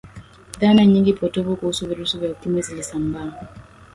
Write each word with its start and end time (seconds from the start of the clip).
dhana 0.59 0.85
nyingi 0.85 1.13
potovu 1.13 1.55
kuhusu 1.55 1.87
virusi 1.87 2.17
vya 2.17 2.31
ukimwi 2.31 2.61
zilisambaa 2.61 3.33